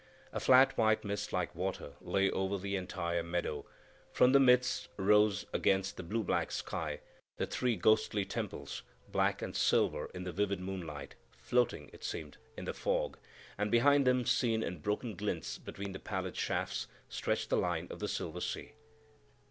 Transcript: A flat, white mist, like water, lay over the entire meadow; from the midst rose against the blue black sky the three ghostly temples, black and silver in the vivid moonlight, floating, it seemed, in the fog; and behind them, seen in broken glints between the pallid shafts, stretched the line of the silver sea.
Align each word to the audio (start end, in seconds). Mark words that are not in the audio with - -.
A 0.33 0.39
flat, 0.39 0.75
white 0.79 1.03
mist, 1.05 1.31
like 1.31 1.53
water, 1.53 1.93
lay 2.01 2.31
over 2.31 2.57
the 2.57 2.75
entire 2.75 3.21
meadow; 3.21 3.67
from 4.11 4.31
the 4.31 4.39
midst 4.39 4.89
rose 4.97 5.45
against 5.53 5.95
the 5.95 6.01
blue 6.01 6.23
black 6.23 6.51
sky 6.51 7.01
the 7.37 7.45
three 7.45 7.75
ghostly 7.75 8.25
temples, 8.25 8.81
black 9.11 9.43
and 9.43 9.55
silver 9.55 10.09
in 10.15 10.23
the 10.23 10.31
vivid 10.31 10.59
moonlight, 10.59 11.13
floating, 11.37 11.91
it 11.93 12.03
seemed, 12.03 12.37
in 12.57 12.65
the 12.65 12.73
fog; 12.73 13.19
and 13.59 13.69
behind 13.69 14.07
them, 14.07 14.25
seen 14.25 14.63
in 14.63 14.79
broken 14.79 15.15
glints 15.15 15.59
between 15.59 15.91
the 15.91 15.99
pallid 15.99 16.35
shafts, 16.35 16.87
stretched 17.07 17.51
the 17.51 17.55
line 17.57 17.85
of 17.91 17.99
the 17.99 18.07
silver 18.07 18.41
sea. 18.41 18.71